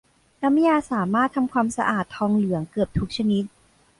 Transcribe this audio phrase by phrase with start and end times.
[0.41, 3.43] น้ำยาสามารถทำความสะอาดทองเหลืองเกือบทุกชนิด